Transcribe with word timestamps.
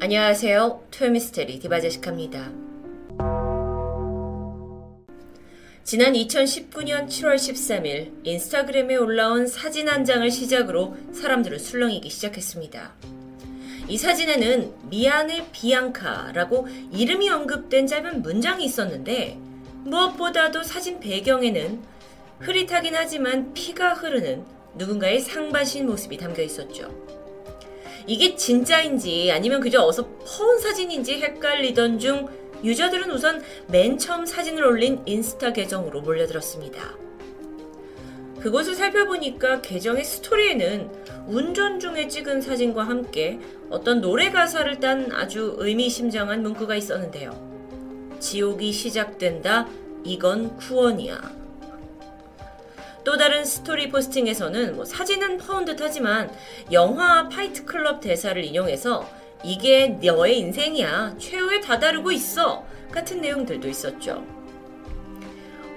안녕하세요. 0.00 0.86
토요미스테리 0.90 1.58
디바제식합니다. 1.58 2.50
지난 5.84 6.12
2019년 6.12 7.08
7월 7.08 7.34
13일 7.34 8.12
인스타그램에 8.24 8.96
올라온 8.96 9.46
사진 9.46 9.88
한 9.88 10.04
장을 10.04 10.30
시작으로 10.30 10.96
사람들은 11.12 11.58
술렁이기 11.58 12.08
시작했습니다. 12.08 12.94
이 13.88 13.98
사진에는 13.98 14.72
미안해 14.88 15.46
비앙카라고 15.50 16.68
이름이 16.92 17.28
언급된 17.28 17.88
짧은 17.88 18.22
문장이 18.22 18.64
있었는데 18.64 19.36
무엇보다도 19.84 20.62
사진 20.62 21.00
배경에는 21.00 21.82
흐릿하긴 22.38 22.94
하지만 22.94 23.52
피가 23.52 23.94
흐르는 23.94 24.44
누군가의 24.76 25.20
상반신 25.20 25.86
모습이 25.86 26.16
담겨 26.16 26.42
있었죠. 26.42 26.88
이게 28.10 28.34
진짜인지 28.34 29.30
아니면 29.30 29.60
그저 29.60 29.84
어서 29.84 30.04
퍼온 30.26 30.58
사진인지 30.58 31.20
헷갈리던 31.20 32.00
중 32.00 32.26
유저들은 32.64 33.08
우선 33.08 33.40
맨 33.68 33.98
처음 33.98 34.26
사진을 34.26 34.64
올린 34.64 35.00
인스타 35.06 35.52
계정으로 35.52 36.00
몰려들었습니다. 36.00 36.98
그곳을 38.40 38.74
살펴보니까 38.74 39.60
계정의 39.60 40.02
스토리에는 40.02 40.90
운전 41.28 41.78
중에 41.78 42.08
찍은 42.08 42.40
사진과 42.40 42.82
함께 42.82 43.38
어떤 43.68 44.00
노래 44.00 44.32
가사를 44.32 44.80
딴 44.80 45.12
아주 45.12 45.54
의미심장한 45.58 46.42
문구가 46.42 46.74
있었는데요. 46.74 47.30
지옥이 48.18 48.72
시작된다. 48.72 49.68
이건 50.02 50.56
구원이야. 50.56 51.39
또 53.10 53.16
다른 53.16 53.44
스토리 53.44 53.88
posting에서는 53.88 54.76
뭐 54.76 54.84
사진은 54.84 55.38
퍼온 55.38 55.64
듯 55.64 55.80
하지만 55.80 56.30
영화 56.70 57.28
파이트 57.28 57.64
클럽 57.64 58.00
대사를 58.00 58.40
인용해서 58.44 59.04
이게 59.42 59.98
너의 60.00 60.38
인생이야. 60.38 61.16
최후에 61.18 61.60
다다르고 61.60 62.12
있어. 62.12 62.64
같은 62.92 63.20
내용들도 63.20 63.68
있었죠. 63.68 64.24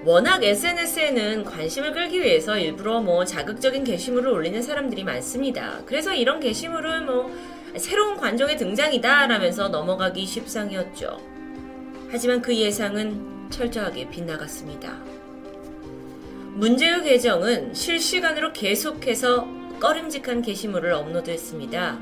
워낙 0.04 0.44
SNS에는 0.44 1.42
관심을 1.42 1.92
끌기 1.92 2.20
위해서 2.20 2.56
일부러 2.56 3.00
뭐 3.00 3.24
자극적인 3.24 3.82
게시물을 3.82 4.30
올리는 4.30 4.62
사람들이 4.62 5.02
많습니다. 5.02 5.80
그래서 5.86 6.14
이런 6.14 6.38
게시물은 6.38 7.06
뭐 7.06 7.36
새로운 7.78 8.16
관종의 8.16 8.56
등장이다 8.58 9.26
라면서 9.26 9.66
넘어가기 9.70 10.24
쉽상이었죠. 10.24 11.18
하지만 12.12 12.40
그 12.40 12.54
예상은 12.54 13.50
철저하게 13.50 14.08
빗나갔습니다. 14.08 15.14
문제의 16.54 17.02
계정은 17.02 17.74
실시간으로 17.74 18.52
계속해서 18.52 19.46
꺼림직한 19.80 20.40
게시물을 20.40 20.92
업로드했습니다. 20.92 21.98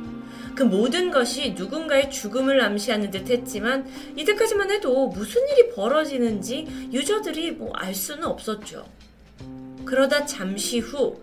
그 0.55 0.62
모든 0.62 1.11
것이 1.11 1.55
누군가의 1.55 2.11
죽음을 2.11 2.61
암시하는 2.61 3.11
듯 3.11 3.30
했지만 3.30 3.86
이때까지만 4.14 4.70
해도 4.70 5.08
무슨 5.08 5.41
일이 5.48 5.70
벌어지는지 5.70 6.91
유저들이 6.92 7.53
뭐 7.53 7.73
알 7.75 7.95
수는 7.95 8.25
없었죠. 8.25 8.84
그러다 9.86 10.27
잠시 10.27 10.78
후 10.80 11.19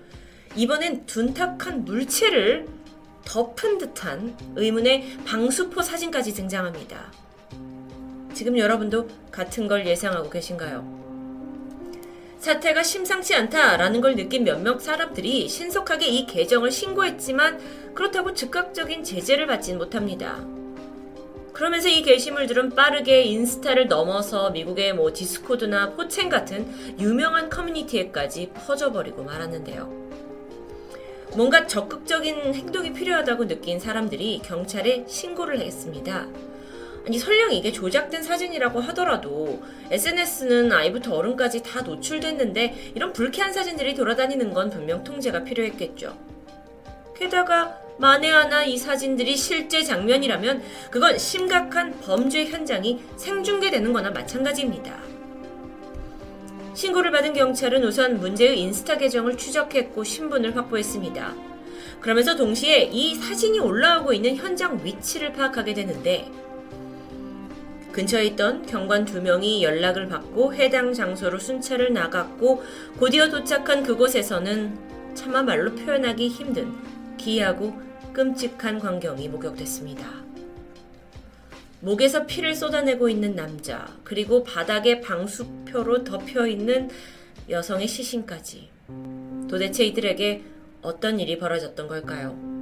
이번엔 0.56 1.06
둔탁한 1.06 1.86
물체를 1.86 2.66
덮은 3.26 3.78
듯한 3.78 4.36
의문의 4.56 5.18
방수포 5.26 5.84
사진까지 5.84 6.34
등장합니다. 6.34 7.14
지금 8.34 8.58
여러분도 8.58 9.08
같은 9.32 9.68
걸 9.68 9.86
예상하고 9.86 10.32
계신가요? 10.32 10.99
사태가 12.40 12.84
심상치 12.84 13.36
않다라는 13.36 14.00
걸 14.00 14.16
느낀 14.16 14.46
몇몇 14.46 14.80
사람들이 14.80 15.50
신속하게 15.50 16.08
이 16.08 16.26
계정을 16.26 16.72
신고했지만 16.72 17.60
그렇다고 17.94 18.34
즉각적인 18.34 19.04
제재를 19.04 19.46
받진 19.46 19.78
못합니다. 19.78 20.40
그러면서 21.52 21.90
이 21.90 22.02
게시물들은 22.02 22.70
빠르게 22.70 23.24
인스타를 23.24 23.90
넘어서 23.90 24.52
미국의 24.52 24.94
뭐 24.94 25.12
디스코드나 25.12 25.92
포첸 25.92 26.30
같은 26.30 26.66
유명한 26.98 27.50
커뮤니티에까지 27.50 28.52
퍼져버리고 28.54 29.24
말았는데요. 29.24 30.00
뭔가 31.36 31.68
적극적인 31.68 32.56
행동이 32.56 32.94
필요하다고 32.94 33.48
느낀 33.48 33.80
사람들이 33.80 34.40
경찰에 34.46 35.04
신고를 35.08 35.60
했습니다. 35.60 36.28
아니 37.10 37.18
설령 37.18 37.52
이게 37.52 37.72
조작된 37.72 38.22
사진이라고 38.22 38.82
하더라도 38.82 39.64
SNS는 39.90 40.72
아이부터 40.72 41.16
어른까지 41.16 41.64
다 41.64 41.82
노출됐는데 41.82 42.92
이런 42.94 43.14
불쾌한 43.14 43.52
사진들이 43.52 43.96
돌아다니는 43.96 44.54
건 44.54 44.70
분명 44.70 45.04
통제가 45.04 45.44
필요했겠죠. 45.44 46.16
게다가 47.16 47.80
만에 47.98 48.30
하나 48.30 48.64
이 48.64 48.78
사진들이 48.78 49.36
실제 49.36 49.82
장면이라면 49.82 50.62
그건 50.92 51.18
심각한 51.18 52.00
범죄 52.00 52.46
현장이 52.46 53.04
생중계되는 53.18 53.92
거나 53.92 54.12
마찬가지입니다. 54.12 55.02
신고를 56.76 57.10
받은 57.10 57.34
경찰은 57.34 57.84
우선 57.86 58.20
문제의 58.20 58.60
인스타 58.60 59.00
계정을 59.00 59.36
추적했고 59.36 60.04
신분을 60.04 60.56
확보했습니다. 60.56 61.34
그러면서 62.02 62.36
동시에 62.36 62.84
이 62.84 63.16
사진이 63.16 63.60
올라오고 63.60 64.14
있는 64.14 64.36
현장 64.36 64.80
위치를 64.84 65.34
파악하게 65.34 65.74
되는데 65.74 66.30
근처에 67.92 68.26
있던 68.28 68.66
경관 68.66 69.06
두 69.06 69.22
명이 69.22 69.64
연락을 69.64 70.08
받고 70.08 70.54
해당 70.54 70.94
장소로 70.94 71.40
순찰을 71.40 71.94
나갔고 71.94 72.64
곧이어 73.00 73.30
도착한 73.30 73.84
그곳에서는 73.84 75.16
차마 75.16 75.42
말로 75.42 75.74
표현하기 75.76 76.30
힘든 76.30 76.74
기이하고 77.18 77.74
끔찍한 78.14 78.80
광경이 78.80 79.28
목격됐습니다. 79.30 80.08
목에서 81.82 82.26
피를 82.26 82.56
쏟아내고 82.56 83.08
있는 83.10 83.36
남자, 83.36 83.88
그리고 84.04 84.44
바닥에 84.44 85.00
방수표로 85.00 86.04
덮여 86.04 86.46
있는 86.46 86.90
여성의 87.50 87.88
시신까지. 87.88 88.70
도대체 89.50 89.86
이들에게 89.86 90.44
어떤 90.82 91.20
일이 91.20 91.38
벌어졌던 91.38 91.88
걸까요? 91.88 92.59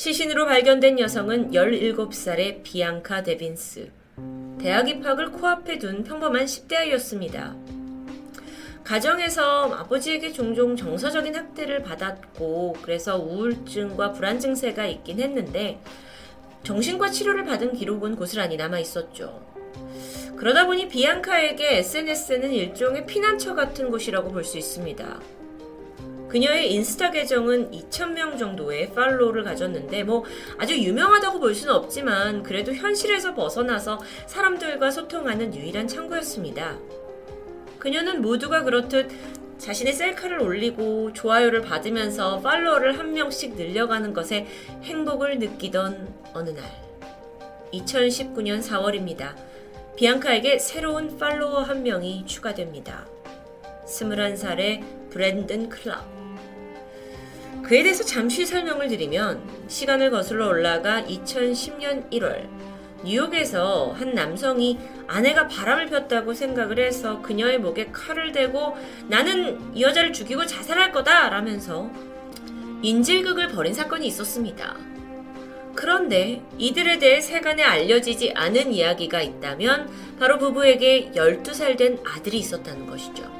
시신으로 0.00 0.46
발견된 0.46 0.98
여성은 0.98 1.50
17살의 1.50 2.62
비앙카 2.62 3.22
데빈스. 3.22 3.90
대학 4.58 4.88
입학을 4.88 5.30
코앞에 5.30 5.78
둔 5.78 6.04
평범한 6.04 6.46
10대 6.46 6.76
아이였습니다. 6.76 7.54
가정에서 8.82 9.74
아버지에게 9.74 10.32
종종 10.32 10.74
정서적인 10.74 11.36
학대를 11.36 11.82
받았고, 11.82 12.76
그래서 12.80 13.18
우울증과 13.18 14.12
불안 14.12 14.40
증세가 14.40 14.86
있긴 14.86 15.20
했는데, 15.20 15.78
정신과 16.62 17.10
치료를 17.10 17.44
받은 17.44 17.74
기록은 17.74 18.16
고스란히 18.16 18.56
남아 18.56 18.78
있었죠. 18.78 19.44
그러다 20.34 20.64
보니 20.64 20.88
비앙카에게 20.88 21.76
SNS는 21.76 22.52
일종의 22.52 23.04
피난처 23.04 23.54
같은 23.54 23.90
곳이라고 23.90 24.30
볼 24.32 24.44
수 24.44 24.56
있습니다. 24.56 25.20
그녀의 26.30 26.72
인스타 26.72 27.10
계정은 27.10 27.72
2,000명 27.72 28.38
정도의 28.38 28.94
팔로우를 28.94 29.42
가졌는데, 29.42 30.04
뭐, 30.04 30.24
아주 30.58 30.78
유명하다고 30.78 31.40
볼 31.40 31.54
수는 31.56 31.74
없지만, 31.74 32.44
그래도 32.44 32.72
현실에서 32.72 33.34
벗어나서 33.34 33.98
사람들과 34.26 34.92
소통하는 34.92 35.54
유일한 35.54 35.88
창구였습니다. 35.88 36.78
그녀는 37.80 38.22
모두가 38.22 38.62
그렇듯 38.62 39.10
자신의 39.58 39.92
셀카를 39.92 40.40
올리고 40.40 41.12
좋아요를 41.12 41.62
받으면서 41.62 42.40
팔로워를 42.40 42.98
한 42.98 43.12
명씩 43.12 43.56
늘려가는 43.56 44.14
것에 44.14 44.46
행복을 44.84 45.38
느끼던 45.38 46.14
어느 46.32 46.50
날. 46.50 46.64
2019년 47.72 48.62
4월입니다. 48.62 49.34
비앙카에게 49.96 50.58
새로운 50.58 51.18
팔로워 51.18 51.60
한 51.60 51.82
명이 51.82 52.24
추가됩니다. 52.26 53.06
21살의 53.86 55.10
브랜든 55.10 55.68
클럽. 55.68 56.19
그에 57.62 57.82
대해서 57.82 58.04
잠시 58.04 58.46
설명을 58.46 58.88
드리면 58.88 59.42
시간을 59.68 60.10
거슬러 60.10 60.48
올라가 60.48 61.02
2010년 61.02 62.10
1월 62.10 62.48
뉴욕에서 63.04 63.92
한 63.92 64.14
남성이 64.14 64.78
아내가 65.06 65.48
바람을 65.48 65.86
폈다고 65.86 66.34
생각을 66.34 66.78
해서 66.78 67.22
그녀의 67.22 67.58
목에 67.58 67.90
칼을 67.92 68.32
대고 68.32 68.76
나는 69.08 69.74
이 69.74 69.82
여자를 69.82 70.12
죽이고 70.12 70.46
자살할 70.46 70.92
거다 70.92 71.30
라면서 71.30 71.90
인질극을 72.82 73.48
벌인 73.48 73.74
사건이 73.74 74.06
있었습니다. 74.06 74.76
그런데 75.74 76.42
이들에 76.58 76.98
대해 76.98 77.20
세간에 77.20 77.62
알려지지 77.62 78.32
않은 78.34 78.72
이야기가 78.72 79.22
있다면 79.22 79.90
바로 80.18 80.38
부부에게 80.38 81.12
12살 81.14 81.78
된 81.78 81.98
아들이 82.04 82.38
있었다는 82.38 82.86
것이죠. 82.86 83.39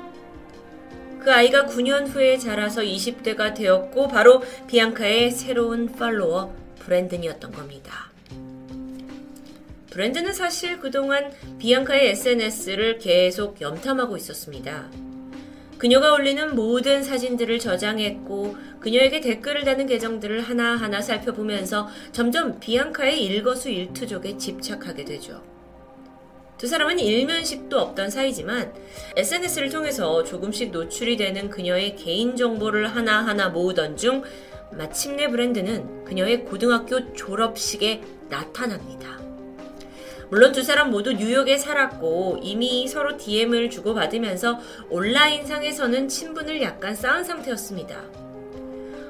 그 1.22 1.32
아이가 1.32 1.66
9년 1.66 2.08
후에 2.08 2.38
자라서 2.38 2.82
20대가 2.82 3.54
되었고 3.54 4.08
바로 4.08 4.42
비앙카의 4.66 5.30
새로운 5.30 5.86
팔로워 5.92 6.54
브랜든이었던 6.80 7.52
겁니다. 7.52 8.10
브랜드는 9.90 10.32
사실 10.32 10.78
그동안 10.78 11.32
비앙카의 11.58 12.10
SNS를 12.10 12.98
계속 12.98 13.60
염탐하고 13.60 14.16
있었습니다. 14.16 14.88
그녀가 15.76 16.12
올리는 16.12 16.54
모든 16.54 17.02
사진들을 17.02 17.58
저장했고 17.58 18.56
그녀에게 18.80 19.20
댓글을 19.20 19.64
다는 19.64 19.86
계정들을 19.86 20.42
하나하나 20.42 21.00
살펴보면서 21.00 21.88
점점 22.12 22.60
비앙카의 22.60 23.24
일거수일투족에 23.24 24.36
집착하게 24.36 25.04
되죠. 25.06 25.42
두 26.60 26.66
사람은 26.66 26.98
일면식도 26.98 27.80
없던 27.80 28.10
사이지만 28.10 28.70
SNS를 29.16 29.70
통해서 29.70 30.22
조금씩 30.22 30.72
노출이 30.72 31.16
되는 31.16 31.48
그녀의 31.48 31.96
개인정보를 31.96 32.94
하나하나 32.94 33.48
모으던 33.48 33.96
중 33.96 34.22
마침내 34.72 35.28
브랜드는 35.28 36.04
그녀의 36.04 36.44
고등학교 36.44 37.14
졸업식에 37.14 38.02
나타납니다. 38.28 39.18
물론 40.28 40.52
두 40.52 40.62
사람 40.62 40.90
모두 40.90 41.14
뉴욕에 41.14 41.56
살았고 41.56 42.40
이미 42.42 42.86
서로 42.86 43.16
DM을 43.16 43.70
주고받으면서 43.70 44.58
온라인상에서는 44.90 46.08
친분을 46.08 46.60
약간 46.60 46.94
쌓은 46.94 47.24
상태였습니다. 47.24 48.02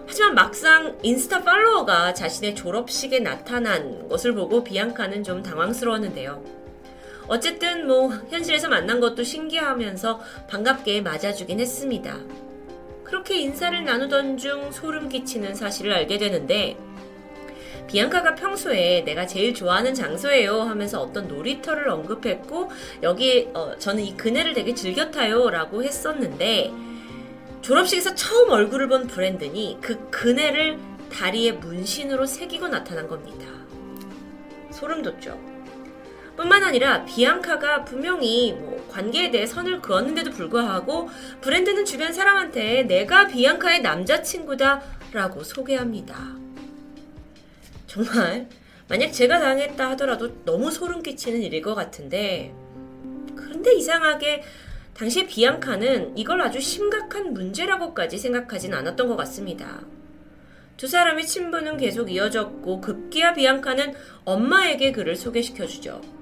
하지만 0.06 0.36
막상 0.36 0.96
인스타 1.02 1.42
팔로워가 1.42 2.14
자신의 2.14 2.54
졸업식에 2.54 3.18
나타난 3.18 4.08
것을 4.08 4.34
보고 4.34 4.62
비앙카는 4.62 5.24
좀 5.24 5.42
당황스러웠는데요. 5.42 6.59
어쨌든 7.30 7.86
뭐 7.86 8.08
현실에서 8.28 8.68
만난 8.68 8.98
것도 8.98 9.22
신기하면서 9.22 10.20
반갑게 10.48 11.00
맞아주긴 11.02 11.60
했습니다. 11.60 12.18
그렇게 13.04 13.38
인사를 13.38 13.84
나누던 13.84 14.36
중 14.36 14.72
소름 14.72 15.08
끼치는 15.08 15.54
사실을 15.54 15.92
알게 15.92 16.18
되는데 16.18 16.76
비앙카가 17.86 18.34
평소에 18.34 19.04
내가 19.04 19.28
제일 19.28 19.54
좋아하는 19.54 19.94
장소예요 19.94 20.62
하면서 20.62 21.00
어떤 21.00 21.28
놀이터를 21.28 21.88
언급했고 21.88 22.68
여기 23.04 23.48
어, 23.54 23.76
저는 23.78 24.02
이 24.02 24.16
그네를 24.16 24.52
되게 24.52 24.74
즐겨 24.74 25.12
타요라고 25.12 25.84
했었는데 25.84 26.72
졸업식에서 27.62 28.16
처음 28.16 28.50
얼굴을 28.50 28.88
본 28.88 29.06
브랜든이 29.06 29.78
그 29.80 30.10
그네를 30.10 30.80
다리에 31.12 31.52
문신으로 31.52 32.26
새기고 32.26 32.66
나타난 32.66 33.06
겁니다. 33.06 33.46
소름 34.72 35.02
돋죠. 35.02 35.59
뿐만 36.36 36.62
아니라 36.64 37.04
비앙카가 37.04 37.84
분명히 37.84 38.52
뭐 38.52 38.86
관계에 38.90 39.30
대해 39.30 39.46
선을 39.46 39.80
그었는데도 39.80 40.30
불구하고 40.30 41.08
브랜드는 41.40 41.84
주변 41.84 42.12
사람한테 42.12 42.84
내가 42.84 43.26
비앙카의 43.28 43.82
남자친구다 43.82 44.82
라고 45.12 45.42
소개합니다. 45.42 46.16
정말 47.86 48.48
만약 48.88 49.12
제가 49.12 49.38
당했다 49.40 49.90
하더라도 49.90 50.44
너무 50.44 50.70
소름 50.70 51.02
끼치는 51.02 51.42
일일 51.42 51.62
것 51.62 51.74
같은데 51.74 52.54
그런데 53.36 53.74
이상하게 53.74 54.42
당시 54.94 55.26
비앙카는 55.26 56.16
이걸 56.16 56.42
아주 56.42 56.60
심각한 56.60 57.32
문제라고까지 57.32 58.18
생각하진 58.18 58.74
않았던 58.74 59.08
것 59.08 59.16
같습니다. 59.16 59.80
두 60.76 60.86
사람의 60.86 61.26
친분은 61.26 61.76
계속 61.76 62.10
이어졌고 62.10 62.80
급기야 62.80 63.34
비앙카는 63.34 63.94
엄마에게 64.24 64.92
그를 64.92 65.16
소개시켜주죠. 65.16 66.19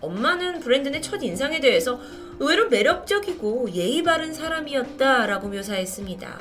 엄마는 0.00 0.60
브랜든의 0.60 1.02
첫 1.02 1.22
인상에 1.22 1.60
대해서 1.60 2.00
의외로 2.38 2.68
매력적이고 2.68 3.72
예의 3.72 4.02
바른 4.02 4.32
사람이었다라고 4.32 5.48
묘사했습니다. 5.48 6.38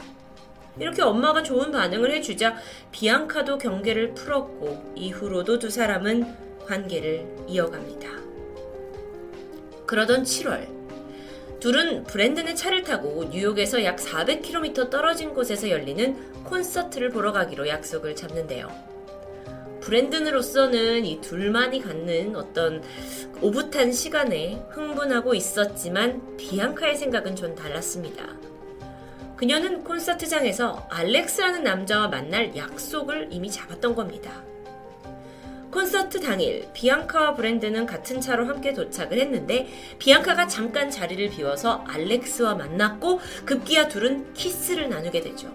이렇게 0.80 1.02
엄마가 1.02 1.42
좋은 1.42 1.72
반응을 1.72 2.12
해주자 2.12 2.56
비앙카도 2.92 3.58
경계를 3.58 4.14
풀었고 4.14 4.94
이후로도 4.96 5.58
두 5.60 5.70
사람은 5.70 6.66
관계를 6.66 7.26
이어갑니다. 7.48 8.10
그러던 9.88 10.24
7월, 10.24 10.68
둘은 11.60 12.04
브랜든의 12.04 12.56
차를 12.56 12.84
타고 12.84 13.24
뉴욕에서 13.32 13.84
약 13.84 13.98
400km 13.98 14.92
떨어진 14.92 15.34
곳에서 15.34 15.70
열리는 15.70 16.44
콘서트를 16.44 17.10
보러 17.10 17.32
가기로 17.32 17.68
약속을 17.68 18.16
잡는데요. 18.16 18.70
브랜든으로서는 19.88 21.06
이 21.06 21.22
둘만이 21.22 21.82
갖는 21.82 22.36
어떤 22.36 22.84
오붓한 23.42 23.94
시간에 23.94 24.62
흥분하고 24.72 25.34
있었지만 25.34 26.36
비앙카의 26.36 26.98
생각은 26.98 27.38
좀 27.38 27.56
달랐습니다. 27.56 28.26
그녀는 29.38 29.86
콘서트장에서 29.86 30.88
알렉스라는 30.90 31.64
남자와 31.64 32.10
만날 32.10 32.54
약속을 32.58 33.30
이미 33.32 33.50
잡았던 33.50 33.96
겁니다. 33.96 34.44
콘서트 35.72 36.20
당일 36.20 36.68
비앙카와 36.74 37.36
브랜드는 37.36 37.86
같은 37.86 38.20
차로 38.20 38.46
함께 38.46 38.74
도착을 38.74 39.18
했는데 39.18 39.68
비앙카가 40.00 40.48
잠깐 40.48 40.90
자리를 40.90 41.30
비워서 41.30 41.86
알렉스와 41.88 42.56
만났고 42.56 43.22
급기야 43.46 43.88
둘은 43.88 44.34
키스를 44.34 44.90
나누게 44.90 45.22
되죠. 45.22 45.50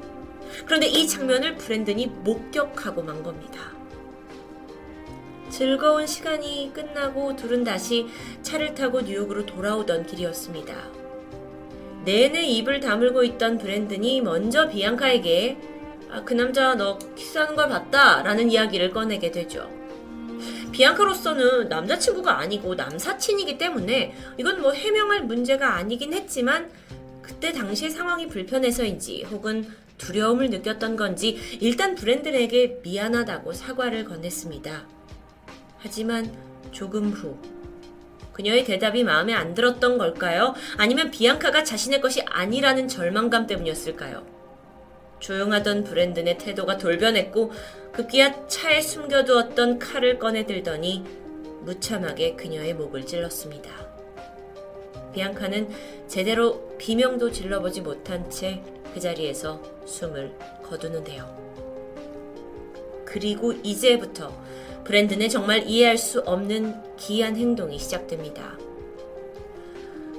그런데 0.65 0.87
이 0.87 1.07
장면을 1.07 1.57
브랜든이 1.57 2.07
목격하고 2.07 3.03
만 3.03 3.23
겁니다. 3.23 3.82
즐거운 5.53 6.07
시간이 6.07 6.73
끝나고 6.73 7.37
둘은 7.37 7.63
다시 7.63 8.07
차를 8.41 8.75
타고 8.75 9.03
뉴욕으로 9.03 9.45
돌아오던 9.45 10.07
길이었습니다. 10.07 10.75
내내 12.07 12.43
입을 12.47 12.81
다물고 12.81 13.23
있던 13.23 13.59
브랜든이 13.59 14.23
먼저 14.23 14.67
비앙카에게 14.71 15.59
아, 16.11 16.25
그 16.25 16.33
남자 16.33 16.75
너 16.75 16.99
키스하는 17.15 17.55
걸 17.55 17.69
봤다 17.69 18.23
라는 18.23 18.51
이야기를 18.51 18.93
꺼내게 18.93 19.31
되죠. 19.31 19.71
비앙카로서는 20.73 21.69
남자친구가 21.69 22.39
아니고 22.39 22.75
남사친이기 22.75 23.59
때문에 23.59 24.15
이건 24.39 24.63
뭐 24.63 24.73
해명할 24.73 25.25
문제가 25.25 25.75
아니긴 25.77 26.15
했지만 26.15 26.71
그때 27.21 27.53
당시의 27.53 27.91
상황이 27.91 28.27
불편해서인지 28.27 29.25
혹은 29.31 29.71
두려움을 29.99 30.49
느꼈던 30.49 30.97
건지 30.97 31.39
일단 31.61 31.95
브랜든에게 31.95 32.81
미안하다고 32.83 33.53
사과를 33.53 34.07
건넸습니다. 34.07 35.02
하지만 35.83 36.33
조금 36.71 37.11
후 37.11 37.37
그녀의 38.33 38.65
대답이 38.65 39.05
마음에 39.05 39.35
안 39.35 39.53
들었던 39.53 39.99
걸까요? 39.99 40.55
아니면 40.79 41.11
비앙카가 41.11 41.65
자신의 41.65 42.01
것이 42.01 42.23
아니라는 42.23 42.89
절망감 42.89 43.47
때문이었을까요? 43.47 44.25
조용하던 45.21 45.85
브랜든의 45.85 46.39
태도가 46.39 46.79
돌변했고 46.79 47.53
급기야 47.93 48.47
차에 48.47 48.81
숨겨두었던 48.81 49.79
칼을 49.79 50.19
꺼내들더니 50.19 51.05
무참하게 51.61 52.37
그녀의 52.37 52.75
목을 52.75 53.05
찔렀습니다. 53.07 53.71
비앙카는 55.13 55.69
제대로 56.09 56.77
비명도 56.79 57.31
질러보지 57.31 57.83
못한 57.83 58.31
채 58.31 58.63
그 58.93 59.01
자리에서 59.01 59.61
숨을 59.87 60.33
거두는데요. 60.63 61.41
그리고 63.05 63.53
이제부터 63.53 64.33
브랜든의 64.85 65.31
정말 65.31 65.67
이해할 65.67 65.97
수 65.97 66.21
없는 66.21 66.97
기이한 66.97 67.37
행동이 67.37 67.79
시작됩니다. 67.79 68.59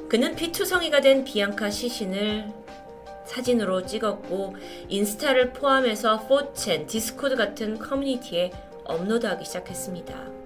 그는 0.10 0.36
피투성이가 0.36 1.02
된 1.02 1.24
비앙카 1.24 1.70
시신을 1.70 2.48
사진으로 3.26 3.86
찍었고 3.86 4.56
인스타를 4.90 5.54
포함해서 5.54 6.28
4chan, 6.28 6.88
디스코드 6.88 7.36
같은 7.36 7.80
커뮤니티에 7.80 8.52
업로드하기 8.84 9.46
시작했습니다. 9.46 10.44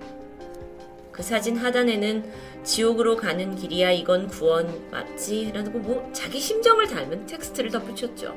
그 1.11 1.23
사진 1.23 1.57
하단에는 1.57 2.31
지옥으로 2.63 3.17
가는 3.17 3.55
길이야 3.55 3.91
이건 3.91 4.27
구원 4.27 4.89
맞지? 4.91 5.51
라고 5.53 5.79
뭐 5.79 6.07
자기 6.13 6.39
심정을 6.39 6.87
닮은 6.87 7.25
텍스트를 7.25 7.71
덧붙였죠. 7.71 8.35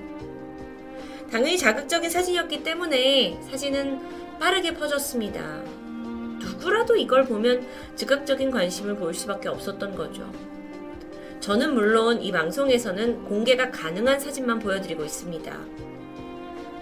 당연히 1.30 1.58
자극적인 1.58 2.10
사진이었기 2.10 2.62
때문에 2.62 3.38
사진은 3.50 4.29
빠르게 4.40 4.72
퍼졌습니다. 4.72 5.62
누구라도 6.38 6.96
이걸 6.96 7.26
보면 7.26 7.66
즉각적인 7.94 8.50
관심을 8.50 8.96
보일 8.96 9.14
수밖에 9.14 9.50
없었던 9.50 9.94
거죠. 9.94 10.32
저는 11.40 11.74
물론 11.74 12.22
이 12.22 12.32
방송에서는 12.32 13.24
공개가 13.24 13.70
가능한 13.70 14.18
사진만 14.18 14.58
보여드리고 14.58 15.04
있습니다. 15.04 15.58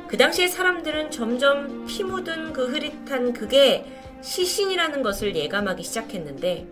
그 0.07 0.17
당시에 0.17 0.47
사람들은 0.47 1.11
점점 1.11 1.85
피 1.87 2.05
묻은 2.05 2.53
그 2.53 2.69
흐릿한 2.69 3.33
그게 3.33 3.85
시신이라는 4.23 5.03
것을 5.03 5.35
예감하기 5.35 5.83
시작했는데 5.83 6.67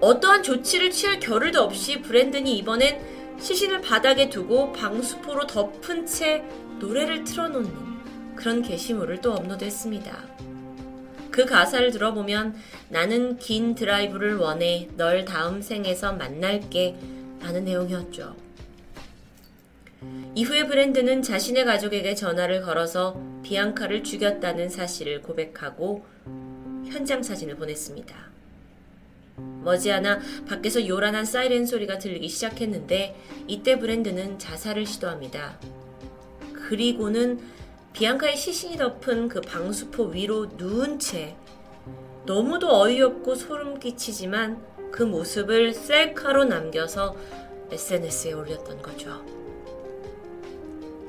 어떠한 0.00 0.42
조치를 0.42 0.90
취할 0.90 1.20
겨를도 1.20 1.62
없이 1.62 2.02
브랜든이 2.02 2.58
이번엔 2.58 3.38
시신을 3.38 3.80
바닥에 3.82 4.28
두고 4.28 4.72
방수포로 4.72 5.46
덮은 5.46 6.06
채 6.06 6.44
노래를 6.80 7.22
틀어놓는 7.22 7.93
그런 8.36 8.62
게시물을 8.62 9.20
또 9.20 9.32
업로드했습니다. 9.32 10.24
그 11.30 11.46
가사를 11.46 11.90
들어보면 11.90 12.54
나는 12.90 13.38
긴 13.38 13.74
드라이브를 13.74 14.36
원해 14.36 14.88
널 14.96 15.24
다음 15.24 15.62
생에서 15.62 16.12
만날게 16.12 16.96
라는 17.40 17.64
내용이었죠. 17.64 18.36
이후에 20.34 20.66
브랜든은 20.66 21.22
자신의 21.22 21.64
가족에게 21.64 22.14
전화를 22.14 22.62
걸어서 22.62 23.20
비앙카를 23.42 24.04
죽였다는 24.04 24.68
사실을 24.68 25.22
고백하고 25.22 26.04
현장 26.86 27.22
사진을 27.22 27.56
보냈습니다. 27.56 28.14
머지않아 29.36 30.20
밖에서 30.48 30.86
요란한 30.86 31.24
사이렌 31.24 31.66
소리가 31.66 31.98
들리기 31.98 32.28
시작했는데 32.28 33.16
이때 33.46 33.78
브랜드는 33.78 34.38
자살을 34.38 34.86
시도합니다. 34.86 35.58
그리고는 36.52 37.40
비앙카의 37.94 38.36
시신이 38.36 38.76
덮은 38.76 39.28
그 39.28 39.40
방수포 39.40 40.06
위로 40.06 40.46
누운 40.56 40.98
채 40.98 41.36
너무도 42.26 42.68
어이없고 42.82 43.36
소름 43.36 43.78
끼치지만 43.78 44.60
그 44.90 45.04
모습을 45.04 45.72
셀카로 45.72 46.44
남겨서 46.44 47.14
SNS에 47.70 48.32
올렸던 48.32 48.82
거죠. 48.82 49.24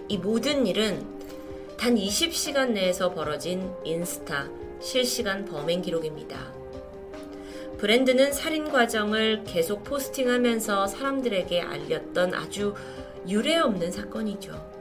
이 0.07 0.19
모든 0.19 0.67
일은 0.67 1.03
단 1.75 1.95
20시간 1.95 2.73
내에서 2.73 3.15
벌어진 3.15 3.73
인스타 3.83 4.47
실시간 4.79 5.43
범행 5.45 5.81
기록입니다. 5.81 6.53
브랜드는 7.79 8.31
살인 8.31 8.69
과정을 8.69 9.43
계속 9.43 9.83
포스팅하면서 9.83 10.85
사람들에게 10.85 11.61
알렸던 11.61 12.35
아주 12.35 12.75
유례 13.27 13.57
없는 13.57 13.91
사건이죠. 13.91 14.75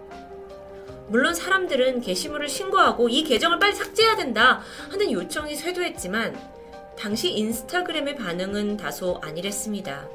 물론 1.08 1.34
사람들은 1.34 2.00
게시물을 2.00 2.48
신고하고 2.48 3.08
이 3.08 3.24
계정을 3.24 3.58
빨리 3.58 3.74
삭제해야 3.74 4.16
된다 4.16 4.62
하는 4.90 5.12
요청이 5.12 5.54
쇄도했지만 5.54 6.36
당시 6.98 7.32
인스타그램의 7.32 8.16
반응은 8.16 8.76
다소 8.76 9.20
아니랬습니다. 9.22 10.08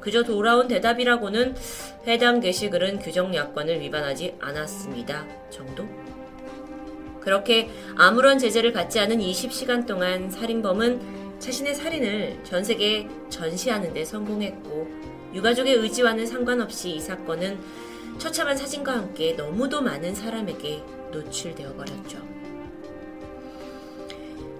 그저 0.00 0.22
돌아온 0.22 0.68
대답이라고는 0.68 1.56
해당 2.06 2.40
게시글은 2.40 3.00
규정 3.00 3.34
약관을 3.34 3.80
위반하지 3.80 4.36
않았습니다. 4.40 5.26
정도? 5.50 5.86
그렇게 7.20 7.70
아무런 7.96 8.38
제재를 8.38 8.72
받지 8.72 9.00
않은 9.00 9.18
20시간 9.18 9.86
동안 9.86 10.30
살인범은 10.30 11.40
자신의 11.40 11.74
살인을 11.74 12.44
전 12.44 12.62
세계에 12.62 13.08
전시하는 13.28 13.92
데 13.92 14.04
성공했고 14.04 14.88
유가족의 15.34 15.74
의지와는 15.74 16.24
상관없이 16.26 16.90
이 16.90 17.00
사건은 17.00 17.58
처참한 18.18 18.56
사진과 18.56 18.92
함께 18.92 19.32
너무도 19.34 19.80
많은 19.82 20.14
사람에게 20.14 20.82
노출되어 21.12 21.74
버렸죠. 21.74 22.18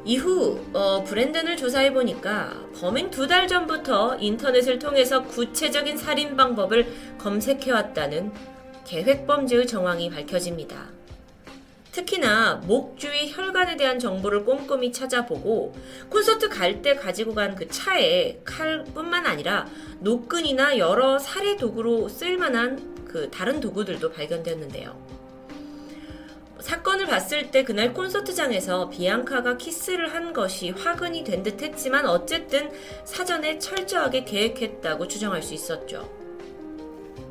이후 0.05 0.61
어, 0.73 1.03
브랜든을 1.03 1.57
조사해 1.57 1.93
보니까 1.93 2.53
범행 2.79 3.11
두 3.11 3.27
달 3.27 3.49
전부터 3.49 4.19
인터넷을 4.21 4.79
통해서 4.79 5.25
구체적인 5.25 5.97
살인 5.97 6.37
방법을 6.37 6.87
검색해 7.19 7.73
왔다는 7.73 8.33
계획 8.85 9.27
범죄의 9.27 9.67
정황이 9.67 10.09
밝혀집니다. 10.11 10.95
특히나 11.91 12.61
목 12.67 12.99
주위 12.99 13.33
혈관에 13.33 13.77
대한 13.77 13.99
정보를 13.99 14.45
꼼꼼히 14.45 14.93
찾아보고 14.93 15.75
콘서트 16.11 16.49
갈 16.51 16.83
때 16.83 16.95
가지고 16.95 17.35
간 17.35 17.57
그 17.57 17.67
차에 17.69 18.39
칼뿐만 18.45 19.27
아니라 19.27 19.67
노끈이나 20.01 20.79
여러 20.79 21.19
살해 21.19 21.57
도구로 21.57 22.09
쓸 22.09 22.37
만한 22.37 22.96
그 23.09 23.31
다른 23.31 23.61
도구들도 23.61 24.13
발견되었는데요. 24.13 25.17
사건을 26.61 27.07
봤을 27.07 27.51
때 27.51 27.63
그날 27.65 27.93
콘서트장에서 27.93 28.89
비앙카가 28.89 29.57
키스를 29.57 30.13
한 30.15 30.33
것이 30.33 30.71
화근이 30.71 31.23
된 31.23 31.43
듯 31.43 31.63
했지만 31.63 32.07
어쨌든 32.07 32.71
사전에 33.05 33.59
철저하게 33.59 34.25
계획했다고 34.25 35.07
추정할 35.07 35.43
수 35.43 35.55
있었죠. 35.55 36.11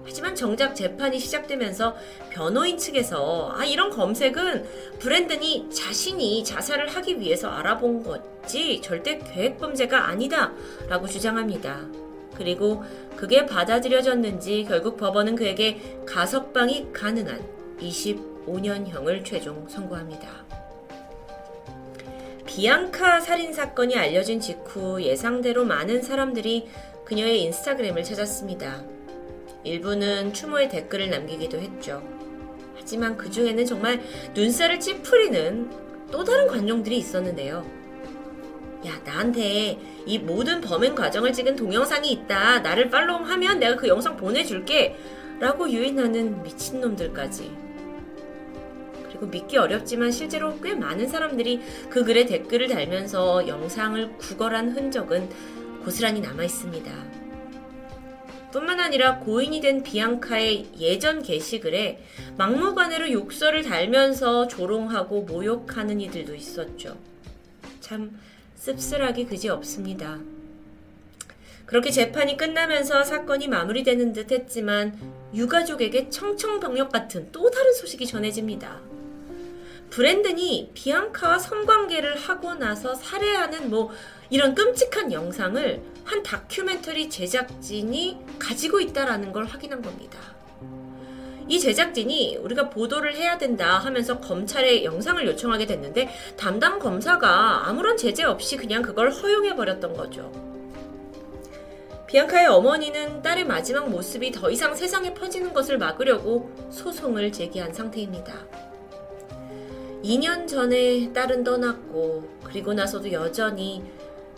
하지만 0.06 0.36
정작 0.36 0.76
재판이 0.76 1.20
시작되면서 1.20 1.96
변호인 2.30 2.78
측에서 2.78 3.52
아, 3.58 3.66
이런 3.66 3.90
검색은 3.90 4.64
브랜든이 5.00 5.70
자신이 5.72 6.44
자살을 6.44 6.88
하기 6.96 7.20
위해서 7.20 7.50
알아본 7.50 8.04
거지 8.04 8.80
절대 8.82 9.18
계획범죄가 9.18 10.08
아니다 10.08 10.54
라고 10.88 11.08
주장합니다. 11.08 12.05
그리고 12.38 12.84
그게 13.16 13.46
받아들여졌는지 13.46 14.66
결국 14.68 14.98
법원은 14.98 15.36
그에게 15.36 15.80
가석방이 16.06 16.92
가능한 16.94 17.44
20 17.80 18.36
5년형을 18.46 19.26
최종 19.26 19.68
선고합니다. 19.68 20.46
비앙카 22.46 23.20
살인 23.20 23.54
사건이 23.54 23.98
알려진 23.98 24.40
직후 24.40 25.02
예상대로 25.02 25.66
많은 25.66 26.02
사람들이 26.02 26.68
그녀의 27.04 27.42
인스타그램을 27.44 28.04
찾았습니다. 28.04 28.84
일부는 29.64 30.34
추모의 30.34 30.70
댓글을 30.70 31.10
남기기도 31.10 31.60
했죠. 31.60 32.04
하지만 32.76 33.18
그 33.18 33.32
중에는 33.32 33.66
정말 33.66 34.02
눈살을 34.34 34.80
찌푸리는 34.80 35.70
또 36.12 36.24
다른 36.24 36.48
관종들이 36.48 36.98
있었는데요. 36.98 37.66
야, 38.86 39.00
나한테 39.04 39.80
이 40.06 40.20
모든 40.20 40.62
범행 40.62 40.96
과정을 40.96 41.34
찍은 41.34 41.56
동영상이 41.56 42.12
있다. 42.12 42.60
나를 42.60 42.90
팔로우하면 42.90 43.60
내가 43.60 43.76
그 43.76 43.88
영상 43.88 44.16
보내줄게. 44.18 44.96
라고 45.40 45.70
유인하는 45.70 46.44
미친놈들까지. 46.44 47.52
그리고 49.08 49.28
믿기 49.28 49.58
어렵지만 49.58 50.12
실제로 50.12 50.60
꽤 50.62 50.74
많은 50.74 51.08
사람들이 51.08 51.62
그 51.90 52.04
글에 52.04 52.26
댓글을 52.26 52.68
달면서 52.68 53.48
영상을 53.48 54.18
구걸한 54.18 54.72
흔적은 54.72 55.30
고스란히 55.84 56.22
남아 56.22 56.44
있습니다. 56.44 56.92
뿐만 58.52 58.80
아니라 58.80 59.20
고인이 59.20 59.60
된 59.60 59.84
비앙카의 59.84 60.68
예전 60.80 61.22
게시글에 61.22 62.02
막무가내로 62.38 63.12
욕설을 63.12 63.64
달면서 63.64 64.48
조롱하고 64.48 65.24
모욕하는 65.24 66.00
이들도 66.00 66.34
있었죠. 66.34 66.98
참 67.82 68.18
씁쓸하기 68.66 69.28
그지 69.28 69.50
없습니다. 69.50 70.20
그렇게 71.68 71.92
재판이 71.92 72.36
끝나면서 72.36 73.04
사건이 73.04 73.48
마무리되는 73.48 74.14
듯 74.14 74.32
했지만 74.32 74.98
유가족에게 75.36 76.10
청청병력 76.10 76.92
같은 76.92 77.32
또 77.32 77.52
다른 77.52 77.74
소식이 77.74 78.08
전해집니다. 78.08 78.80
브랜든이 79.92 80.72
비앙카와 80.74 81.38
성관계를 81.38 82.18
하고 82.18 82.56
나서 82.56 82.96
살해하는 82.96 83.70
뭐 83.70 83.92
이런 84.32 84.56
끔찍한 84.56 85.12
영상을 85.14 85.82
한 86.04 86.24
다큐멘터리 86.24 87.08
제작진이 87.12 88.18
가지고 88.40 88.80
있다라는 88.80 89.32
걸 89.32 89.46
확인한 89.46 89.84
겁니다. 89.84 90.35
이 91.48 91.60
제작진이 91.60 92.38
우리가 92.38 92.70
보도를 92.70 93.16
해야 93.16 93.38
된다 93.38 93.78
하면서 93.78 94.20
검찰에 94.20 94.84
영상을 94.84 95.26
요청하게 95.28 95.68
됐는데 95.68 96.10
담당 96.38 96.80
검사가 96.80 97.68
아무런 97.68 97.98
제재 97.98 98.24
없이 98.24 98.58
그냥 98.58 98.82
그걸 98.82 99.12
허용해 99.12 99.56
버렸던 99.56 99.94
거죠. 99.94 100.32
비앙카의 102.08 102.48
어머니는 102.48 103.22
딸의 103.22 103.46
마지막 103.46 103.90
모습이 103.90 104.32
더 104.32 104.50
이상 104.50 104.74
세상에 104.76 105.14
퍼지는 105.14 105.54
것을 105.54 105.78
막으려고 105.78 106.50
소송을 106.70 107.32
제기한 107.32 107.74
상태입니다. 107.74 108.34
2년 110.04 110.48
전에 110.48 111.12
딸은 111.14 111.44
떠났고 111.44 112.30
그리고 112.44 112.74
나서도 112.74 113.12
여전히 113.12 113.84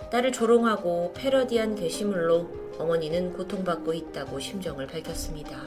딸을 0.09 0.31
조롱하고 0.31 1.13
패러디한 1.15 1.75
게시물로 1.75 2.49
어머니는 2.79 3.33
고통받고 3.33 3.93
있다고 3.93 4.39
심정을 4.39 4.87
밝혔습니다. 4.87 5.61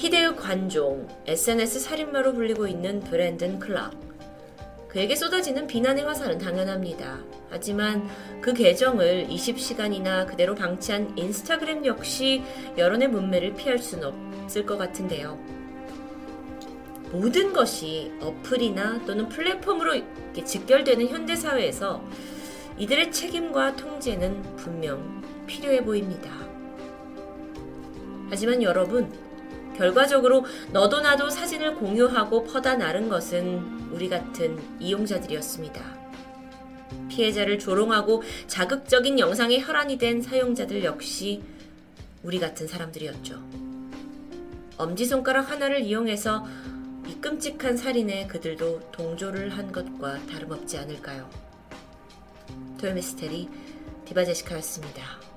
희대의 0.00 0.34
관종, 0.34 1.06
SNS 1.26 1.80
살인마로 1.80 2.32
불리고 2.32 2.66
있는 2.66 3.00
브랜든 3.00 3.58
클락. 3.58 3.92
그에게 4.88 5.14
쏟아지는 5.14 5.66
비난의 5.66 6.04
화살은 6.04 6.38
당연합니다. 6.38 7.18
하지만 7.50 8.08
그 8.40 8.54
계정을 8.54 9.26
20시간이나 9.28 10.26
그대로 10.26 10.54
방치한 10.54 11.18
인스타그램 11.18 11.84
역시 11.84 12.42
여론의 12.78 13.08
문매를 13.08 13.52
피할 13.56 13.78
수는 13.78 14.10
없을 14.42 14.64
것 14.64 14.78
같은데요. 14.78 15.38
모든 17.12 17.52
것이 17.52 18.10
어플이나 18.22 19.04
또는 19.04 19.28
플랫폼으로 19.28 20.00
직결되는 20.32 21.08
현대 21.08 21.36
사회에서 21.36 22.02
이들의 22.78 23.12
책임과 23.12 23.76
통제는 23.76 24.56
분명 24.56 25.22
필요해 25.46 25.84
보입니다. 25.84 26.30
하지만 28.30 28.62
여러분, 28.62 29.12
결과적으로 29.80 30.44
너도 30.72 31.00
나도 31.00 31.30
사진을 31.30 31.76
공유하고 31.76 32.44
퍼다 32.44 32.76
나른 32.76 33.08
것은 33.08 33.88
우리 33.90 34.10
같은 34.10 34.58
이용자들이었습니다. 34.78 35.98
피해자를 37.08 37.58
조롱하고 37.58 38.22
자극적인 38.46 39.18
영상에 39.18 39.58
혈안이 39.58 39.96
된 39.96 40.20
사용자들 40.20 40.84
역시 40.84 41.42
우리 42.22 42.38
같은 42.38 42.68
사람들이었죠. 42.68 43.42
엄지손가락 44.76 45.50
하나를 45.50 45.80
이용해서 45.80 46.46
이 47.08 47.14
끔찍한 47.14 47.78
살인에 47.78 48.26
그들도 48.26 48.90
동조를 48.92 49.56
한 49.56 49.72
것과 49.72 50.26
다름없지 50.26 50.76
않을까요? 50.76 51.30
토요미스테리 52.78 53.48
디바제시카였습니다. 54.04 55.29